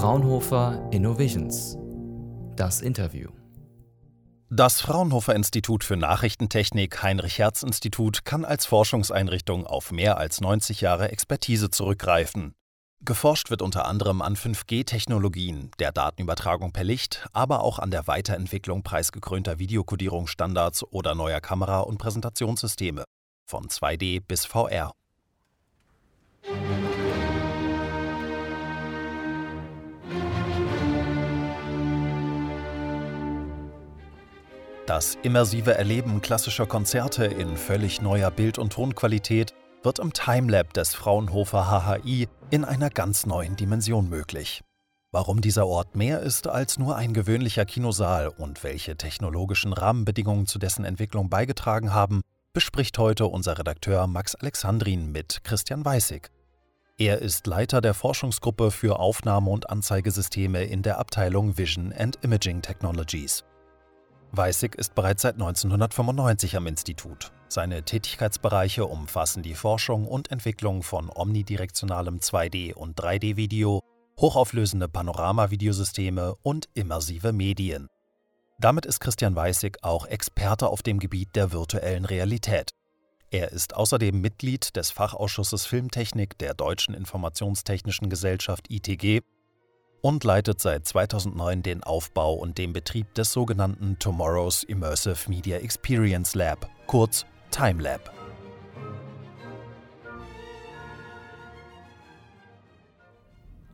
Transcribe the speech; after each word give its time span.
Fraunhofer 0.00 0.88
Innovations. 0.92 1.76
Das 2.56 2.80
Interview. 2.80 3.28
Das 4.48 4.80
Fraunhofer 4.80 5.34
Institut 5.34 5.84
für 5.84 5.98
Nachrichtentechnik 5.98 7.02
Heinrich-Hertz-Institut 7.02 8.24
kann 8.24 8.46
als 8.46 8.64
Forschungseinrichtung 8.64 9.66
auf 9.66 9.92
mehr 9.92 10.16
als 10.16 10.40
90 10.40 10.80
Jahre 10.80 11.12
Expertise 11.12 11.68
zurückgreifen. 11.68 12.54
Geforscht 13.02 13.50
wird 13.50 13.60
unter 13.60 13.84
anderem 13.84 14.22
an 14.22 14.36
5G-Technologien, 14.36 15.70
der 15.78 15.92
Datenübertragung 15.92 16.72
per 16.72 16.84
Licht, 16.84 17.28
aber 17.34 17.62
auch 17.62 17.78
an 17.78 17.90
der 17.90 18.06
Weiterentwicklung 18.06 18.82
preisgekrönter 18.82 19.58
Videokodierungsstandards 19.58 20.82
oder 20.90 21.14
neuer 21.14 21.42
Kamera- 21.42 21.80
und 21.80 21.98
Präsentationssysteme, 21.98 23.04
von 23.44 23.66
2D 23.66 24.22
bis 24.26 24.46
VR. 24.46 24.94
Das 34.90 35.16
immersive 35.22 35.74
Erleben 35.74 36.20
klassischer 36.20 36.66
Konzerte 36.66 37.24
in 37.24 37.56
völlig 37.56 38.02
neuer 38.02 38.32
Bild- 38.32 38.58
und 38.58 38.72
Tonqualität 38.72 39.54
wird 39.84 40.00
im 40.00 40.12
Timelab 40.12 40.72
des 40.72 40.96
Fraunhofer 40.96 41.70
HHI 41.70 42.26
in 42.50 42.64
einer 42.64 42.90
ganz 42.90 43.24
neuen 43.24 43.54
Dimension 43.54 44.08
möglich. 44.08 44.64
Warum 45.12 45.42
dieser 45.42 45.68
Ort 45.68 45.94
mehr 45.94 46.18
ist 46.18 46.48
als 46.48 46.76
nur 46.76 46.96
ein 46.96 47.14
gewöhnlicher 47.14 47.66
Kinosaal 47.66 48.26
und 48.30 48.64
welche 48.64 48.96
technologischen 48.96 49.72
Rahmenbedingungen 49.72 50.48
zu 50.48 50.58
dessen 50.58 50.84
Entwicklung 50.84 51.30
beigetragen 51.30 51.94
haben, 51.94 52.22
bespricht 52.52 52.98
heute 52.98 53.26
unser 53.26 53.60
Redakteur 53.60 54.08
Max 54.08 54.34
Alexandrin 54.34 55.12
mit 55.12 55.44
Christian 55.44 55.84
Weißig. 55.84 56.32
Er 56.98 57.22
ist 57.22 57.46
Leiter 57.46 57.80
der 57.80 57.94
Forschungsgruppe 57.94 58.72
für 58.72 58.98
Aufnahme- 58.98 59.50
und 59.50 59.70
Anzeigesysteme 59.70 60.64
in 60.64 60.82
der 60.82 60.98
Abteilung 60.98 61.56
Vision 61.56 61.94
and 61.96 62.18
Imaging 62.24 62.60
Technologies. 62.60 63.44
Weißig 64.32 64.76
ist 64.76 64.94
bereits 64.94 65.22
seit 65.22 65.34
1995 65.34 66.56
am 66.56 66.68
Institut. 66.68 67.32
Seine 67.48 67.82
Tätigkeitsbereiche 67.82 68.86
umfassen 68.86 69.42
die 69.42 69.54
Forschung 69.54 70.06
und 70.06 70.30
Entwicklung 70.30 70.84
von 70.84 71.10
omnidirektionalem 71.12 72.18
2D- 72.20 72.74
und 72.74 72.96
3D-Video, 72.96 73.80
hochauflösende 74.20 74.88
Panorama-Videosysteme 74.88 76.36
und 76.42 76.68
immersive 76.74 77.32
Medien. 77.32 77.88
Damit 78.60 78.86
ist 78.86 79.00
Christian 79.00 79.34
Weißig 79.34 79.78
auch 79.82 80.06
Experte 80.06 80.68
auf 80.68 80.82
dem 80.82 81.00
Gebiet 81.00 81.34
der 81.34 81.50
virtuellen 81.50 82.04
Realität. 82.04 82.70
Er 83.30 83.50
ist 83.50 83.74
außerdem 83.74 84.20
Mitglied 84.20 84.76
des 84.76 84.92
Fachausschusses 84.92 85.66
Filmtechnik 85.66 86.38
der 86.38 86.54
Deutschen 86.54 86.94
Informationstechnischen 86.94 88.08
Gesellschaft 88.08 88.70
ITG 88.70 89.22
und 90.02 90.24
leitet 90.24 90.60
seit 90.60 90.86
2009 90.86 91.62
den 91.62 91.82
Aufbau 91.82 92.34
und 92.34 92.58
den 92.58 92.72
Betrieb 92.72 93.12
des 93.14 93.32
sogenannten 93.32 93.98
Tomorrow's 93.98 94.62
Immersive 94.64 95.28
Media 95.28 95.58
Experience 95.58 96.34
Lab, 96.34 96.68
kurz 96.86 97.26
TimeLab. 97.50 98.12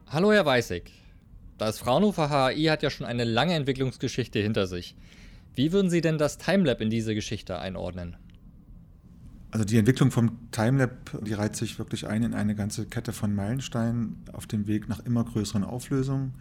Hallo 0.07 0.31
Herr 0.31 0.45
Weißig. 0.45 0.91
Das 1.57 1.79
Fraunhofer 1.79 2.29
HAI 2.29 2.65
hat 2.69 2.83
ja 2.83 2.89
schon 2.89 3.05
eine 3.05 3.23
lange 3.23 3.55
Entwicklungsgeschichte 3.55 4.39
hinter 4.39 4.67
sich. 4.67 4.95
Wie 5.55 5.71
würden 5.71 5.89
Sie 5.89 6.01
denn 6.01 6.17
das 6.17 6.37
TimeLab 6.37 6.81
in 6.81 6.89
diese 6.89 7.15
Geschichte 7.15 7.59
einordnen? 7.59 8.15
Also 9.57 9.65
die 9.65 9.79
Entwicklung 9.79 10.11
vom 10.11 10.51
Timelab, 10.51 11.19
die 11.25 11.33
reiht 11.33 11.55
sich 11.55 11.79
wirklich 11.79 12.05
ein 12.05 12.21
in 12.21 12.35
eine 12.35 12.53
ganze 12.53 12.85
Kette 12.85 13.11
von 13.11 13.33
Meilensteinen 13.33 14.17
auf 14.31 14.45
dem 14.45 14.67
Weg 14.67 14.87
nach 14.87 14.99
immer 14.99 15.23
größeren 15.23 15.63
Auflösungen. 15.63 16.35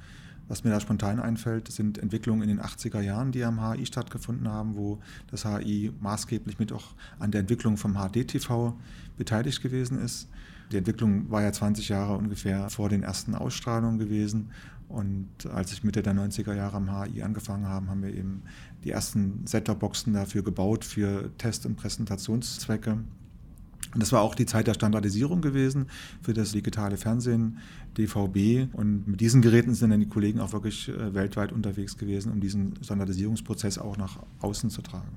Was 0.48 0.64
mir 0.64 0.70
da 0.70 0.80
spontan 0.80 1.18
einfällt, 1.18 1.72
sind 1.72 1.96
Entwicklungen 1.96 2.42
in 2.42 2.48
den 2.48 2.60
80er 2.60 3.00
Jahren, 3.00 3.32
die 3.32 3.42
am 3.42 3.66
HI 3.66 3.86
stattgefunden 3.86 4.48
haben, 4.48 4.76
wo 4.76 5.00
das 5.30 5.46
HI 5.46 5.92
maßgeblich 5.98 6.58
mit 6.58 6.72
auch 6.72 6.88
an 7.18 7.30
der 7.30 7.40
Entwicklung 7.40 7.78
vom 7.78 7.94
HDTV 7.94 8.74
beteiligt 9.16 9.62
gewesen 9.62 9.98
ist. 9.98 10.28
Die 10.72 10.76
Entwicklung 10.76 11.30
war 11.30 11.42
ja 11.42 11.52
20 11.52 11.88
Jahre 11.88 12.16
ungefähr 12.16 12.70
vor 12.70 12.88
den 12.88 13.02
ersten 13.02 13.34
Ausstrahlungen 13.34 13.98
gewesen. 13.98 14.50
Und 14.88 15.28
als 15.52 15.72
ich 15.72 15.82
Mitte 15.82 16.02
der 16.02 16.14
90er 16.14 16.54
Jahre 16.54 16.76
am 16.76 16.90
HI 16.90 17.22
angefangen 17.22 17.66
habe, 17.66 17.88
haben 17.88 18.02
wir 18.02 18.14
eben 18.14 18.42
die 18.84 18.90
ersten 18.90 19.46
Set-Top-Boxen 19.46 20.12
dafür 20.12 20.42
gebaut 20.42 20.84
für 20.84 21.30
Test- 21.38 21.66
und 21.66 21.76
Präsentationszwecke. 21.76 22.98
Und 23.94 24.02
das 24.02 24.12
war 24.12 24.20
auch 24.20 24.34
die 24.34 24.46
Zeit 24.46 24.66
der 24.66 24.74
Standardisierung 24.74 25.40
gewesen 25.40 25.86
für 26.20 26.34
das 26.34 26.52
digitale 26.52 26.96
Fernsehen, 26.96 27.58
DVB. 27.96 28.72
Und 28.74 29.08
mit 29.08 29.20
diesen 29.20 29.42
Geräten 29.42 29.74
sind 29.74 29.90
dann 29.90 30.00
die 30.00 30.08
Kollegen 30.08 30.40
auch 30.40 30.52
wirklich 30.52 30.88
äh, 30.88 31.14
weltweit 31.14 31.52
unterwegs 31.52 31.96
gewesen, 31.96 32.30
um 32.30 32.40
diesen 32.40 32.74
Standardisierungsprozess 32.82 33.78
auch 33.78 33.96
nach 33.96 34.22
außen 34.40 34.70
zu 34.70 34.82
tragen. 34.82 35.08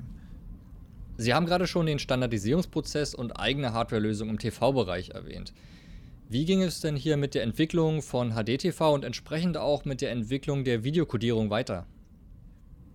Sie 1.22 1.34
haben 1.34 1.48
gerade 1.48 1.68
schon 1.68 1.86
den 1.86 2.00
Standardisierungsprozess 2.00 3.14
und 3.14 3.34
eigene 3.34 3.74
Hardwarelösungen 3.74 4.36
im 4.36 4.40
TV-Bereich 4.40 5.10
erwähnt. 5.10 5.52
Wie 6.30 6.46
ging 6.46 6.62
es 6.62 6.80
denn 6.80 6.96
hier 6.96 7.18
mit 7.18 7.36
der 7.36 7.44
Entwicklung 7.44 8.02
von 8.02 8.36
HDTV 8.36 8.94
und 8.94 9.04
entsprechend 9.04 9.58
auch 9.58 9.84
mit 9.84 10.00
der 10.00 10.12
Entwicklung 10.12 10.64
der 10.64 10.86
Videokodierung 10.86 11.50
weiter? 11.50 11.86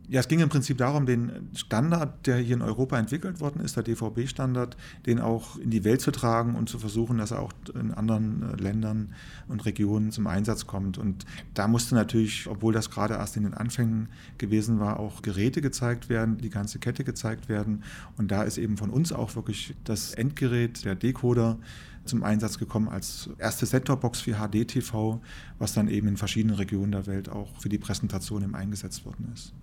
Ja, 0.07 0.21
es 0.21 0.29
ging 0.29 0.41
im 0.41 0.51
Prinzip 0.51 0.77
darum, 0.77 1.07
den 1.07 1.49
Standard, 1.55 2.27
der 2.27 2.37
hier 2.37 2.57
in 2.57 2.63
Europa 2.63 2.99
entwickelt 2.99 3.41
worden 3.41 3.61
ist, 3.61 3.77
der 3.77 3.85
DVB-Standard, 3.85 4.77
den 5.07 5.19
auch 5.19 5.57
in 5.57 5.71
die 5.71 5.83
Welt 5.85 6.03
zu 6.03 6.11
tragen 6.11 6.57
und 6.57 6.69
zu 6.69 6.79
versuchen, 6.79 7.17
dass 7.17 7.31
er 7.31 7.41
auch 7.41 7.53
in 7.75 7.91
anderen 7.91 8.43
äh, 8.43 8.57
Ländern 8.57 9.15
und 9.49 9.65
Regionen 9.65 10.13
zum 10.13 10.27
Einsatz 10.27 10.67
kommt. 10.67 10.99
Und 10.99 11.25
da 11.55 11.69
musste 11.69 11.95
natürlich, 11.95 12.47
obwohl 12.49 12.75
das 12.75 12.91
gerade 12.91 13.15
erst 13.15 13.39
in 13.39 13.45
den 13.45 13.55
Anfängen 13.55 14.09
gewesen 14.37 14.79
war, 14.79 15.01
auch 15.01 15.23
Geräte 15.23 15.63
gezeigt 15.63 16.11
werden, 16.11 16.37
die 16.37 16.51
ganze 16.51 16.79
Kette 16.79 17.03
gezeigt 17.03 17.49
werden. 17.49 17.83
Und 18.19 18.31
da 18.31 18.43
ist 18.43 18.59
eben 18.59 18.77
von 18.77 18.91
uns 18.91 19.11
auch 19.11 19.35
wirklich 19.37 19.75
das 19.85 20.13
Endgerät, 20.13 20.85
der 20.85 20.97
Decoder, 20.97 21.59
zum 22.05 22.23
Einsatz 22.23 22.59
gekommen 22.59 22.89
als 22.89 23.31
erste 23.39 23.67
Set-Top-Box 23.67 24.21
für 24.21 24.35
HDTV, 24.35 25.21
was 25.59 25.73
dann 25.73 25.89
eben 25.89 26.09
in 26.09 26.17
verschiedenen 26.17 26.57
Regionen 26.57 26.93
der 26.93 27.07
Welt 27.07 27.29
auch 27.29 27.59
für 27.59 27.69
die 27.69 27.79
Präsentation 27.79 28.43
eben 28.43 28.55
eingesetzt 28.55 29.07
worden 29.07 29.31
ist. 29.33 29.55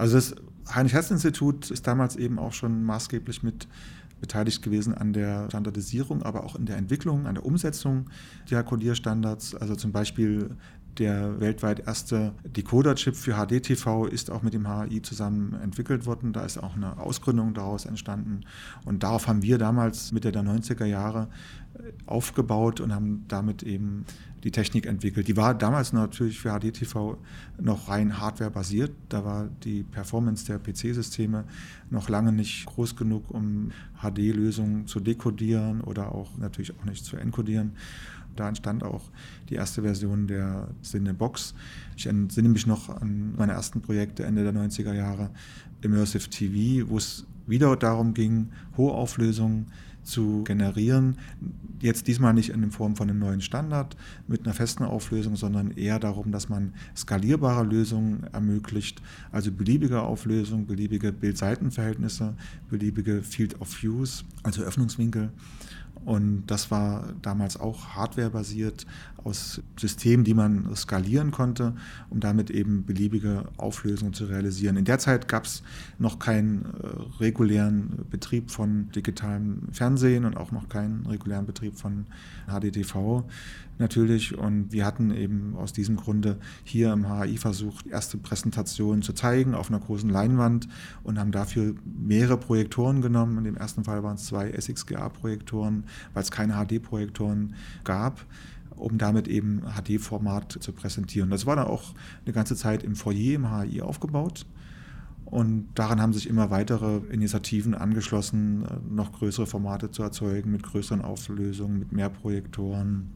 Also 0.00 0.16
das 0.16 0.34
Heinrich-Herz-Institut 0.74 1.70
ist 1.70 1.86
damals 1.86 2.16
eben 2.16 2.38
auch 2.38 2.54
schon 2.54 2.84
maßgeblich 2.84 3.42
mit 3.42 3.68
beteiligt 4.18 4.62
gewesen 4.62 4.94
an 4.94 5.12
der 5.12 5.48
Standardisierung, 5.48 6.22
aber 6.22 6.44
auch 6.44 6.56
in 6.56 6.64
der 6.64 6.78
Entwicklung, 6.78 7.26
an 7.26 7.34
der 7.34 7.44
Umsetzung 7.44 8.06
der 8.50 8.62
Codierstandards. 8.62 9.54
Also 9.54 9.76
zum 9.76 9.92
Beispiel 9.92 10.56
der 11.00 11.40
weltweit 11.40 11.86
erste 11.86 12.32
Decoder-Chip 12.44 13.16
für 13.16 13.34
HDTV 13.34 14.06
ist 14.06 14.30
auch 14.30 14.42
mit 14.42 14.52
dem 14.52 14.68
HI 14.68 15.00
zusammen 15.00 15.54
entwickelt 15.62 16.06
worden. 16.06 16.32
Da 16.32 16.44
ist 16.44 16.58
auch 16.58 16.76
eine 16.76 16.98
Ausgründung 16.98 17.54
daraus 17.54 17.86
entstanden. 17.86 18.42
Und 18.84 19.02
darauf 19.02 19.26
haben 19.26 19.42
wir 19.42 19.56
damals 19.56 20.12
Mitte 20.12 20.30
der 20.30 20.42
90er 20.42 20.84
Jahre 20.84 21.28
aufgebaut 22.06 22.80
und 22.80 22.94
haben 22.94 23.24
damit 23.28 23.62
eben 23.62 24.04
die 24.44 24.50
Technik 24.50 24.86
entwickelt. 24.86 25.28
Die 25.28 25.36
war 25.36 25.54
damals 25.54 25.92
natürlich 25.92 26.38
für 26.38 26.50
HDTV 26.50 27.16
noch 27.58 27.88
rein 27.88 28.18
hardware-basiert. 28.18 28.92
Da 29.08 29.24
war 29.24 29.48
die 29.64 29.82
Performance 29.82 30.46
der 30.46 30.58
PC-Systeme 30.58 31.44
noch 31.90 32.08
lange 32.08 32.32
nicht 32.32 32.66
groß 32.66 32.96
genug, 32.96 33.30
um 33.30 33.70
HD-Lösungen 34.02 34.86
zu 34.86 35.00
dekodieren 35.00 35.80
oder 35.80 36.14
auch 36.14 36.36
natürlich 36.38 36.78
auch 36.78 36.84
nicht 36.84 37.04
zu 37.04 37.16
encodieren. 37.16 37.72
Da 38.36 38.48
entstand 38.48 38.82
auch 38.82 39.10
die 39.48 39.54
erste 39.54 39.82
Version 39.82 40.26
der 40.26 40.68
Cinebox. 40.82 41.54
Ich 41.96 42.06
entsinne 42.06 42.48
mich 42.48 42.66
noch 42.66 42.88
an 42.88 43.34
meine 43.36 43.52
ersten 43.52 43.80
Projekte 43.80 44.24
Ende 44.24 44.44
der 44.44 44.54
90er 44.54 44.92
Jahre, 44.92 45.30
Immersive 45.82 46.28
TV, 46.28 46.88
wo 46.88 46.98
es 46.98 47.26
wieder 47.46 47.74
darum 47.76 48.14
ging, 48.14 48.48
hohe 48.76 48.92
Auflösungen 48.92 49.66
zu 50.02 50.44
generieren. 50.44 51.16
Jetzt 51.80 52.06
diesmal 52.06 52.34
nicht 52.34 52.50
in 52.50 52.70
Form 52.70 52.96
von 52.96 53.08
einem 53.08 53.18
neuen 53.18 53.40
Standard 53.40 53.96
mit 54.28 54.44
einer 54.44 54.54
festen 54.54 54.84
Auflösung, 54.84 55.36
sondern 55.36 55.70
eher 55.72 55.98
darum, 55.98 56.32
dass 56.32 56.48
man 56.48 56.74
skalierbare 56.96 57.64
Lösungen 57.64 58.24
ermöglicht, 58.32 59.00
also 59.32 59.50
beliebige 59.50 60.02
Auflösung, 60.02 60.66
beliebige 60.66 61.12
Bild-Seiten-Verhältnisse, 61.12 62.34
beliebige 62.68 63.22
Field 63.22 63.60
of 63.60 63.82
Views, 63.82 64.24
also 64.42 64.62
Öffnungswinkel. 64.62 65.30
Und 66.04 66.46
das 66.46 66.70
war 66.70 67.12
damals 67.20 67.58
auch 67.58 67.88
hardwarebasiert 67.88 68.86
aus 69.22 69.60
Systemen, 69.78 70.24
die 70.24 70.34
man 70.34 70.74
skalieren 70.74 71.30
konnte, 71.30 71.74
um 72.08 72.20
damit 72.20 72.50
eben 72.50 72.84
beliebige 72.84 73.44
Auflösungen 73.58 74.14
zu 74.14 74.24
realisieren. 74.24 74.76
In 74.76 74.84
der 74.84 74.98
Zeit 74.98 75.28
gab 75.28 75.44
es 75.44 75.62
noch 75.98 76.18
keinen 76.18 76.64
äh, 76.64 77.20
regulären 77.20 78.06
Betrieb 78.10 78.50
von 78.50 78.90
digitalem 78.92 79.68
Fernsehen 79.72 80.24
und 80.24 80.36
auch 80.36 80.52
noch 80.52 80.68
keinen 80.68 81.04
regulären 81.06 81.46
Betrieb 81.46 81.76
von 81.76 82.06
HDTV 82.46 83.24
natürlich. 83.80 84.38
Und 84.38 84.70
wir 84.70 84.86
hatten 84.86 85.10
eben 85.10 85.56
aus 85.56 85.72
diesem 85.72 85.96
Grunde 85.96 86.38
hier 86.62 86.92
im 86.92 87.08
HAI 87.08 87.36
versucht, 87.36 87.88
erste 87.88 88.18
Präsentationen 88.18 89.02
zu 89.02 89.12
zeigen 89.12 89.54
auf 89.54 89.70
einer 89.70 89.80
großen 89.80 90.08
Leinwand 90.08 90.68
und 91.02 91.18
haben 91.18 91.32
dafür 91.32 91.74
mehrere 91.84 92.36
Projektoren 92.36 93.02
genommen. 93.02 93.38
In 93.38 93.44
dem 93.44 93.56
ersten 93.56 93.82
Fall 93.82 94.04
waren 94.04 94.14
es 94.14 94.26
zwei 94.26 94.52
SXGA-Projektoren, 94.52 95.84
weil 96.14 96.22
es 96.22 96.30
keine 96.30 96.54
HD-Projektoren 96.54 97.54
gab 97.84 98.24
um 98.80 98.98
damit 98.98 99.28
eben 99.28 99.62
HD-Format 99.62 100.58
zu 100.60 100.72
präsentieren. 100.72 101.30
Das 101.30 101.46
war 101.46 101.56
dann 101.56 101.66
auch 101.66 101.94
eine 102.24 102.32
ganze 102.32 102.56
Zeit 102.56 102.82
im 102.82 102.96
Foyer 102.96 103.34
im 103.34 103.50
HI 103.50 103.82
aufgebaut. 103.82 104.46
Und 105.26 105.68
daran 105.76 106.00
haben 106.00 106.12
sich 106.12 106.28
immer 106.28 106.50
weitere 106.50 107.02
Initiativen 107.12 107.74
angeschlossen, 107.74 108.64
äh, 108.64 108.92
noch 108.92 109.12
größere 109.12 109.46
Formate 109.46 109.90
zu 109.92 110.02
erzeugen, 110.02 110.50
mit 110.50 110.64
größeren 110.64 111.02
Auflösungen, 111.02 111.78
mit 111.78 111.92
mehr 111.92 112.08
Projektoren. 112.08 113.10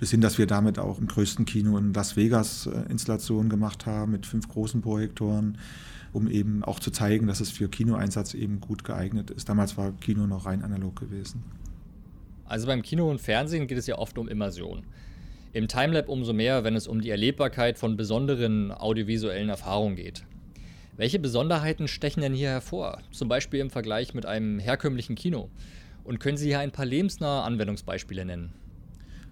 Bis 0.00 0.10
hin, 0.10 0.20
dass 0.20 0.36
wir 0.36 0.46
damit 0.48 0.80
auch 0.80 0.98
im 0.98 1.06
größten 1.06 1.44
Kino 1.44 1.78
in 1.78 1.94
Las 1.94 2.16
Vegas 2.16 2.66
äh, 2.66 2.90
Installationen 2.90 3.48
gemacht 3.48 3.86
haben, 3.86 4.10
mit 4.10 4.26
fünf 4.26 4.48
großen 4.48 4.82
Projektoren, 4.82 5.58
um 6.12 6.26
eben 6.26 6.64
auch 6.64 6.80
zu 6.80 6.90
zeigen, 6.90 7.28
dass 7.28 7.40
es 7.40 7.50
für 7.50 7.68
Kinoeinsatz 7.68 8.34
eben 8.34 8.60
gut 8.60 8.82
geeignet 8.82 9.30
ist. 9.30 9.48
Damals 9.48 9.76
war 9.76 9.92
Kino 9.92 10.26
noch 10.26 10.46
rein 10.46 10.64
analog 10.64 10.96
gewesen. 10.96 11.44
Also 12.54 12.68
beim 12.68 12.82
Kino 12.82 13.10
und 13.10 13.20
Fernsehen 13.20 13.66
geht 13.66 13.78
es 13.78 13.88
ja 13.88 13.98
oft 13.98 14.16
um 14.16 14.28
Immersion. 14.28 14.84
Im 15.52 15.66
Timelab 15.66 16.08
umso 16.08 16.32
mehr, 16.32 16.62
wenn 16.62 16.76
es 16.76 16.86
um 16.86 17.00
die 17.00 17.10
Erlebbarkeit 17.10 17.78
von 17.78 17.96
besonderen 17.96 18.70
audiovisuellen 18.70 19.48
Erfahrungen 19.48 19.96
geht. 19.96 20.24
Welche 20.96 21.18
Besonderheiten 21.18 21.88
stechen 21.88 22.20
denn 22.20 22.32
hier 22.32 22.50
hervor? 22.50 23.00
Zum 23.10 23.28
Beispiel 23.28 23.58
im 23.58 23.70
Vergleich 23.70 24.14
mit 24.14 24.24
einem 24.24 24.60
herkömmlichen 24.60 25.16
Kino. 25.16 25.50
Und 26.04 26.20
können 26.20 26.36
Sie 26.36 26.46
hier 26.46 26.60
ein 26.60 26.70
paar 26.70 26.86
lebensnahe 26.86 27.42
Anwendungsbeispiele 27.42 28.24
nennen? 28.24 28.52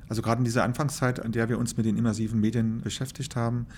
Also 0.09 0.21
gerade 0.21 0.41
in 0.41 0.45
dieser 0.45 0.65
Anfangszeit, 0.65 1.21
an 1.21 1.31
der 1.31 1.49
wir 1.49 1.59
uns 1.59 1.77
mit 1.77 1.87
den 1.87 1.97
immersiven 1.97 2.41
Medien 2.41 2.81
beschäftigt 2.81 3.37
haben, 3.37 3.69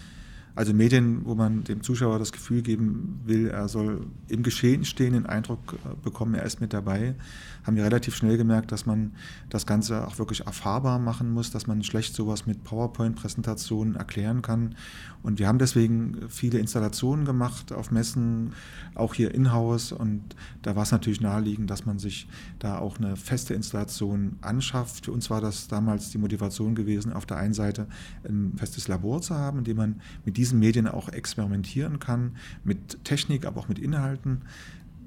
also 0.56 0.72
Medien, 0.72 1.24
wo 1.24 1.34
man 1.34 1.64
dem 1.64 1.82
Zuschauer 1.82 2.18
das 2.18 2.30
Gefühl 2.30 2.62
geben 2.62 3.20
will, 3.24 3.48
er 3.48 3.68
soll 3.68 4.06
im 4.28 4.44
Geschehen 4.44 4.84
stehen, 4.84 5.14
den 5.14 5.26
Eindruck 5.26 5.74
äh, 5.84 5.94
bekommen, 6.02 6.34
er 6.34 6.44
ist 6.44 6.60
mit 6.60 6.72
dabei, 6.72 7.16
haben 7.64 7.76
wir 7.76 7.84
relativ 7.84 8.14
schnell 8.14 8.36
gemerkt, 8.36 8.70
dass 8.70 8.86
man 8.86 9.12
das 9.50 9.66
Ganze 9.66 10.06
auch 10.06 10.18
wirklich 10.18 10.46
erfahrbar 10.46 10.98
machen 10.98 11.32
muss, 11.32 11.50
dass 11.50 11.66
man 11.66 11.82
schlecht 11.82 12.14
sowas 12.14 12.46
mit 12.46 12.62
PowerPoint-Präsentationen 12.62 13.96
erklären 13.96 14.42
kann. 14.42 14.76
Und 15.22 15.38
wir 15.38 15.48
haben 15.48 15.58
deswegen 15.58 16.28
viele 16.28 16.58
Installationen 16.58 17.24
gemacht 17.24 17.72
auf 17.72 17.90
Messen, 17.90 18.52
auch 18.94 19.14
hier 19.14 19.34
in-house. 19.34 19.92
Und 19.92 20.22
da 20.62 20.76
war 20.76 20.82
es 20.82 20.92
natürlich 20.92 21.22
naheliegend, 21.22 21.70
dass 21.70 21.86
man 21.86 21.98
sich 21.98 22.28
da 22.58 22.78
auch 22.78 22.98
eine 22.98 23.16
feste 23.16 23.54
Installation 23.54 24.36
anschafft. 24.42 25.06
Für 25.06 25.12
uns 25.12 25.30
war 25.30 25.40
das 25.40 25.66
damals 25.66 26.10
die 26.10 26.18
Motivation 26.18 26.74
gewesen, 26.74 27.14
auf 27.14 27.24
der 27.24 27.38
einen 27.38 27.54
Seite 27.54 27.86
ein 28.28 28.52
festes 28.56 28.86
Labor 28.86 29.22
zu 29.22 29.34
haben, 29.34 29.58
in 29.58 29.64
dem 29.64 29.78
man 29.78 30.00
mit 30.26 30.36
diesen 30.36 30.43
Medien 30.52 30.86
auch 30.86 31.08
experimentieren 31.08 31.98
kann, 31.98 32.36
mit 32.64 33.04
Technik, 33.04 33.46
aber 33.46 33.60
auch 33.60 33.68
mit 33.68 33.78
Inhalten. 33.78 34.42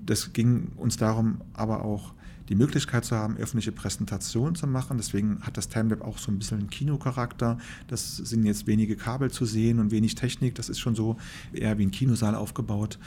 Das 0.06 0.34
ging 0.34 0.72
uns 0.78 0.98
darum, 0.98 1.42
aber 1.54 1.84
auch 1.84 2.14
die 2.50 2.56
Möglichkeit 2.56 3.04
zu 3.04 3.16
haben, 3.16 3.38
öffentliche 3.38 3.72
Präsentationen 3.72 4.56
zu 4.56 4.68
machen. 4.68 4.98
Deswegen 4.98 5.42
hat 5.42 5.58
das 5.58 5.68
Timelab 5.68 6.02
auch 6.02 6.18
so 6.18 6.32
ein 6.32 6.40
bisschen 6.40 6.60
einen 6.60 6.70
Kinocharakter. 6.70 7.58
Das 7.88 8.18
sind 8.18 8.46
jetzt 8.46 8.68
wenige 8.68 8.96
Kabel 8.96 9.32
zu 9.32 9.46
sehen 9.46 9.80
und 9.80 9.92
wenig 9.92 10.16
Technik. 10.16 10.56
Das 10.56 10.70
ist 10.70 10.80
schon 10.80 10.96
so 10.96 11.18
eher 11.52 11.78
wie 11.78 11.86
ein 11.86 11.92
Kinosaal 11.92 12.36
aufgebaut. 12.36 13.00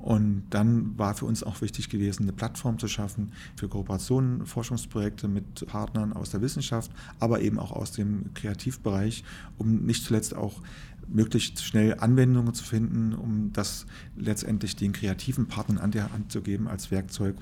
Und 0.00 0.44
dann 0.50 0.96
war 0.96 1.14
für 1.14 1.26
uns 1.26 1.42
auch 1.42 1.60
wichtig 1.60 1.88
gewesen, 1.88 2.22
eine 2.22 2.32
Plattform 2.32 2.78
zu 2.78 2.88
schaffen 2.88 3.32
für 3.56 3.68
Kooperationen, 3.68 4.46
Forschungsprojekte 4.46 5.28
mit 5.28 5.66
Partnern 5.66 6.12
aus 6.12 6.30
der 6.30 6.40
Wissenschaft, 6.40 6.90
aber 7.18 7.40
eben 7.40 7.58
auch 7.58 7.72
aus 7.72 7.92
dem 7.92 8.32
Kreativbereich, 8.34 9.24
um 9.58 9.84
nicht 9.84 10.04
zuletzt 10.04 10.34
auch 10.36 10.62
möglichst 11.08 11.64
schnell 11.64 11.96
Anwendungen 11.98 12.54
zu 12.54 12.64
finden, 12.64 13.14
um 13.14 13.52
das 13.52 13.86
letztendlich 14.16 14.76
den 14.76 14.92
kreativen 14.92 15.46
Partnern 15.46 15.78
an 15.78 15.90
der 15.90 16.12
Hand 16.12 16.30
zu 16.30 16.42
geben 16.42 16.68
als 16.68 16.90
Werkzeug. 16.90 17.36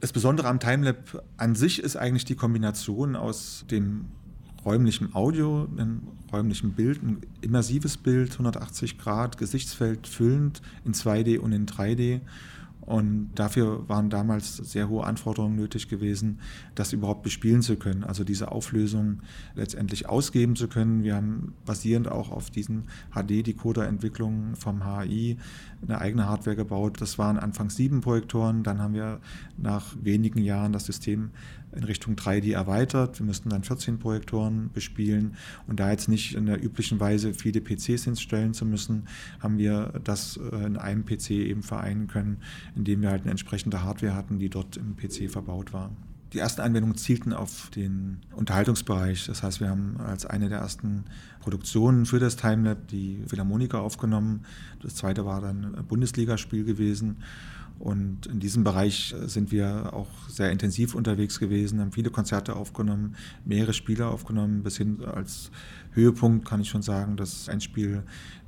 Das 0.00 0.12
Besondere 0.12 0.48
am 0.48 0.58
Timelab 0.58 1.22
an 1.36 1.54
sich 1.54 1.82
ist 1.82 1.96
eigentlich 1.96 2.24
die 2.24 2.34
Kombination 2.34 3.14
aus 3.14 3.64
dem 3.70 4.06
räumlichen 4.64 5.14
Audio, 5.14 5.68
einem 5.76 6.02
räumlichen 6.32 6.72
Bild, 6.72 7.02
ein 7.02 7.18
immersives 7.40 7.96
Bild, 7.96 8.32
180 8.32 8.98
Grad, 8.98 9.38
Gesichtsfeld 9.38 10.06
füllend 10.06 10.62
in 10.84 10.94
2D 10.94 11.38
und 11.38 11.52
in 11.52 11.66
3D 11.66 12.20
und 12.86 13.30
dafür 13.34 13.88
waren 13.88 14.10
damals 14.10 14.56
sehr 14.56 14.90
hohe 14.90 15.04
Anforderungen 15.04 15.56
nötig 15.56 15.88
gewesen, 15.88 16.40
das 16.74 16.92
überhaupt 16.92 17.22
bespielen 17.22 17.62
zu 17.62 17.76
können, 17.76 18.04
also 18.04 18.24
diese 18.24 18.52
Auflösung 18.52 19.20
letztendlich 19.54 20.08
ausgeben 20.08 20.54
zu 20.54 20.68
können. 20.68 21.02
Wir 21.02 21.14
haben 21.14 21.54
basierend 21.64 22.08
auch 22.08 22.30
auf 22.30 22.50
diesen 22.50 22.84
HD-Decoder-Entwicklungen 23.14 24.54
vom 24.56 24.84
HI 24.84 25.38
eine 25.82 25.98
eigene 25.98 26.28
Hardware 26.28 26.56
gebaut. 26.56 27.00
Das 27.00 27.18
waren 27.18 27.38
anfangs 27.38 27.76
sieben 27.76 28.02
Projektoren, 28.02 28.62
dann 28.62 28.80
haben 28.80 28.92
wir 28.92 29.20
nach 29.56 29.96
wenigen 30.02 30.40
Jahren 30.40 30.72
das 30.72 30.84
System 30.84 31.30
in 31.76 31.84
Richtung 31.84 32.14
3D 32.14 32.52
erweitert. 32.52 33.18
Wir 33.18 33.26
mussten 33.26 33.50
dann 33.50 33.64
14 33.64 33.98
Projektoren 33.98 34.70
bespielen 34.72 35.36
und 35.66 35.80
da 35.80 35.90
jetzt 35.90 36.08
nicht 36.08 36.34
in 36.34 36.46
der 36.46 36.62
üblichen 36.62 37.00
Weise 37.00 37.34
viele 37.34 37.60
PCs 37.60 38.04
hinstellen 38.04 38.54
zu 38.54 38.64
müssen, 38.64 39.08
haben 39.40 39.58
wir 39.58 39.92
das 40.04 40.38
äh, 40.38 40.66
in 40.66 40.76
einem 40.76 41.04
PC 41.04 41.30
eben 41.30 41.62
vereinen 41.62 42.06
können, 42.06 42.38
indem 42.76 43.02
wir 43.02 43.10
halt 43.10 43.22
eine 43.22 43.30
entsprechende 43.30 43.82
Hardware 43.82 44.14
hatten, 44.14 44.38
die 44.38 44.48
dort 44.48 44.76
im 44.76 44.96
PC 44.96 45.30
verbaut 45.30 45.72
war. 45.72 45.90
Die 46.34 46.40
ersten 46.40 46.62
Anwendungen 46.62 46.96
zielten 46.96 47.32
auf 47.32 47.70
den 47.70 48.18
Unterhaltungsbereich. 48.34 49.26
Das 49.26 49.44
heißt, 49.44 49.60
wir 49.60 49.68
haben 49.68 49.98
als 50.04 50.26
eine 50.26 50.48
der 50.48 50.58
ersten 50.58 51.04
Produktionen 51.38 52.06
für 52.06 52.18
das 52.18 52.34
Timelab 52.34 52.88
die 52.88 53.22
Philharmoniker 53.28 53.80
aufgenommen. 53.80 54.44
Das 54.82 54.96
zweite 54.96 55.24
war 55.24 55.40
dann 55.40 55.76
ein 55.76 55.86
Bundesligaspiel 55.86 56.64
gewesen. 56.64 57.18
Und 57.78 58.26
in 58.26 58.40
diesem 58.40 58.64
Bereich 58.64 59.14
sind 59.26 59.50
wir 59.50 59.92
auch 59.92 60.08
sehr 60.28 60.50
intensiv 60.50 60.94
unterwegs 60.94 61.40
gewesen, 61.40 61.80
haben 61.80 61.92
viele 61.92 62.10
Konzerte 62.10 62.56
aufgenommen, 62.56 63.16
mehrere 63.44 63.72
Spiele 63.74 64.06
aufgenommen, 64.06 64.62
bis 64.62 64.76
hin 64.76 65.04
als 65.04 65.50
Höhepunkt 65.92 66.46
kann 66.46 66.60
ich 66.60 66.68
schon 66.68 66.82
sagen, 66.82 67.16
dass 67.16 67.48
ein 67.48 67.60
Spiel 67.60 68.02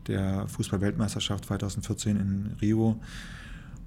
der 0.06 0.46
Fußball-Weltmeisterschaft 0.48 1.46
2014 1.46 2.16
in 2.16 2.50
Rio. 2.60 3.00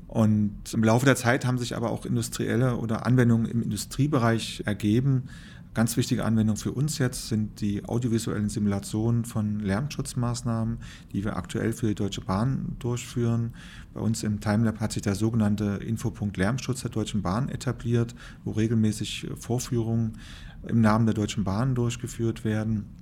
Und 0.08 0.74
im 0.74 0.84
Laufe 0.84 1.06
der 1.06 1.16
Zeit 1.16 1.46
haben 1.46 1.58
sich 1.58 1.76
aber 1.76 1.92
auch 1.92 2.06
industrielle 2.06 2.78
oder 2.78 3.06
Anwendungen 3.06 3.46
im 3.46 3.62
Industriebereich 3.62 4.64
ergeben. 4.66 5.30
Ganz 5.80 5.96
wichtige 5.96 6.26
Anwendung 6.26 6.58
für 6.58 6.74
uns 6.74 6.98
jetzt 6.98 7.30
sind 7.30 7.62
die 7.62 7.86
audiovisuellen 7.86 8.50
Simulationen 8.50 9.24
von 9.24 9.62
Lärmschutzmaßnahmen, 9.62 10.80
die 11.14 11.24
wir 11.24 11.38
aktuell 11.38 11.72
für 11.72 11.88
die 11.88 11.96
Deutsche 11.96 12.20
Bahn 12.20 12.76
durchführen. 12.80 13.54
Bei 13.94 14.02
uns 14.02 14.24
im 14.24 14.42
Timelab 14.42 14.82
hat 14.82 14.92
sich 14.92 15.04
der 15.04 15.16
sogenannte 15.16 15.80
Infopunkt 15.82 16.36
Lärmschutz 16.36 16.82
der 16.82 16.92
Deutschen 16.92 17.22
Bahn 17.22 17.48
etabliert, 17.48 18.14
wo 18.44 18.52
regelmäßig 18.52 19.30
Vorführungen 19.40 20.18
im 20.68 20.82
Namen 20.82 21.06
der 21.06 21.16
Deutschen 21.16 21.46
Bahn 21.46 21.76
durchgeführt 21.76 22.44
werden. 22.44 22.98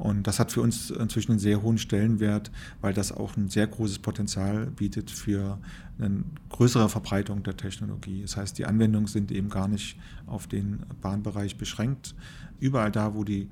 Und 0.00 0.26
das 0.26 0.38
hat 0.40 0.50
für 0.50 0.62
uns 0.62 0.90
inzwischen 0.90 1.32
einen 1.32 1.40
sehr 1.40 1.60
hohen 1.60 1.76
Stellenwert, 1.76 2.50
weil 2.80 2.94
das 2.94 3.12
auch 3.12 3.36
ein 3.36 3.50
sehr 3.50 3.66
großes 3.66 3.98
Potenzial 3.98 4.66
bietet 4.66 5.10
für 5.10 5.58
eine 5.98 6.24
größere 6.48 6.88
Verbreitung 6.88 7.42
der 7.42 7.56
Technologie. 7.56 8.22
Das 8.22 8.38
heißt, 8.38 8.56
die 8.56 8.64
Anwendungen 8.64 9.08
sind 9.08 9.30
eben 9.30 9.50
gar 9.50 9.68
nicht 9.68 9.98
auf 10.26 10.46
den 10.46 10.80
Bahnbereich 11.02 11.58
beschränkt. 11.58 12.14
Überall 12.60 12.90
da, 12.90 13.14
wo 13.14 13.24
die 13.24 13.50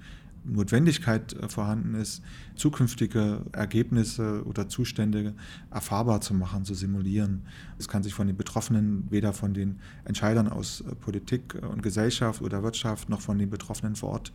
Notwendigkeit 0.49 1.35
äh, 1.35 1.49
vorhanden 1.49 1.95
ist, 1.95 2.23
zukünftige 2.55 3.43
Ergebnisse 3.53 4.45
oder 4.45 4.69
Zustände 4.69 5.35
erfahrbar 5.71 6.21
zu 6.21 6.35
machen, 6.35 6.65
zu 6.65 6.75
simulieren. 6.75 7.43
Es 7.79 7.89
kann 7.89 8.03
sich 8.03 8.15
von 8.15 8.27
den 8.27 8.37
Betroffenen, 8.37 9.07
weder 9.11 9.33
von 9.33 9.55
den 9.55 9.79
Entscheidern 10.05 10.49
aus 10.49 10.81
äh, 10.81 10.95
Politik 10.95 11.55
und 11.55 11.83
Gesellschaft 11.83 12.43
oder 12.43 12.63
Wirtschaft, 12.63 13.09
noch 13.09 13.21
von 13.21 13.39
den 13.39 13.51
Betroffenen 13.51 13.97
vor 13.97 14.11
Ort 14.11 14.33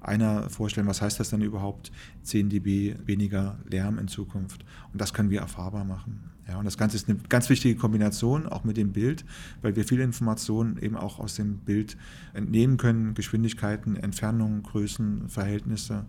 einer 0.00 0.48
vorstellen, 0.50 0.86
was 0.86 1.02
heißt 1.02 1.18
das 1.18 1.30
denn 1.30 1.40
überhaupt, 1.40 1.90
10 2.22 2.48
dB 2.48 2.96
weniger 3.04 3.58
Lärm 3.68 3.98
in 3.98 4.08
Zukunft. 4.08 4.64
Und 4.92 5.00
das 5.00 5.12
können 5.12 5.30
wir 5.30 5.40
erfahrbar 5.40 5.84
machen. 5.84 6.35
Ja, 6.48 6.58
und 6.58 6.64
das 6.64 6.78
Ganze 6.78 6.96
ist 6.96 7.08
eine 7.08 7.18
ganz 7.28 7.48
wichtige 7.48 7.74
Kombination, 7.74 8.46
auch 8.46 8.62
mit 8.62 8.76
dem 8.76 8.92
Bild, 8.92 9.24
weil 9.62 9.74
wir 9.74 9.84
viele 9.84 10.04
Informationen 10.04 10.80
eben 10.80 10.96
auch 10.96 11.18
aus 11.18 11.34
dem 11.34 11.58
Bild 11.58 11.96
entnehmen 12.34 12.76
können, 12.76 13.14
Geschwindigkeiten, 13.14 13.96
Entfernungen, 13.96 14.62
Größen, 14.62 15.28
Verhältnisse. 15.28 16.06